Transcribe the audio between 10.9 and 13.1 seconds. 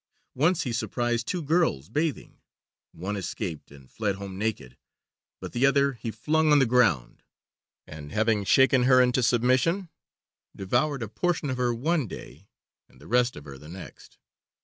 a portion of her one day, and the